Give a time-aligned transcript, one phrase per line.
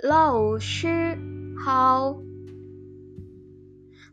[0.00, 1.12] Lao Shi
[1.60, 2.24] Hao.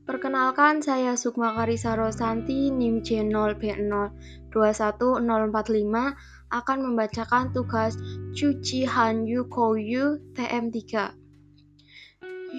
[0.04, 4.12] Perkenalkan, saya Sukma Karisa Rosanti, NIM C0 B0
[4.52, 5.23] 21045
[6.52, 7.95] akan membacakan tugas
[8.36, 11.16] Cuci Han Yu Kou Yu TM3.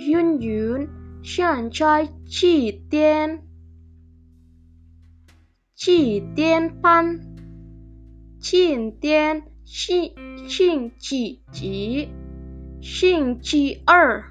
[0.08, 0.80] Yun Yun,
[1.20, 3.44] Xian Chai Qi Tian,
[5.76, 7.20] Qi Tian Pan,
[8.40, 10.16] Qin Tian Qi
[10.48, 12.29] Qin qi Ji.
[12.82, 14.24] 星期二，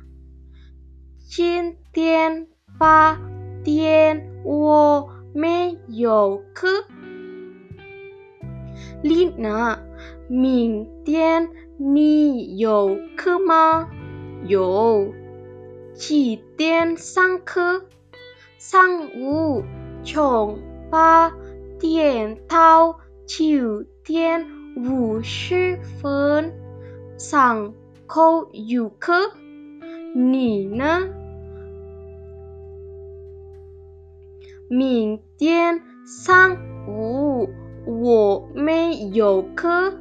[1.30, 2.48] 今天
[2.80, 3.20] 八
[3.64, 6.68] 天我没有课。
[9.04, 9.80] 丽娜，
[10.28, 13.88] 明天你有课吗？
[14.48, 15.14] 有。
[15.94, 17.86] 几点上课？
[18.58, 19.64] 上午
[20.04, 20.58] 从
[20.90, 21.32] 八
[21.80, 26.52] 点到九点五十分。
[27.20, 27.76] 上
[28.10, 29.34] 课有课？
[30.16, 31.08] 你呢？
[34.68, 37.52] 明天上午
[37.86, 39.94] 我没有课，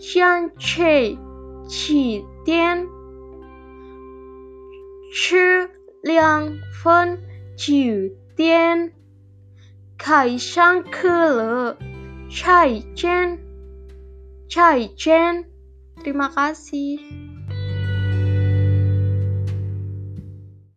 [0.00, 1.16] 想去
[1.68, 2.88] 七点
[5.12, 5.70] 吃
[6.02, 6.50] 两
[6.82, 7.20] 份
[7.54, 7.74] 九
[8.34, 8.92] 点
[9.96, 11.78] 开上课了，
[12.28, 13.38] 再见，
[14.50, 15.44] 再见
[16.00, 17.31] ，terima kasih。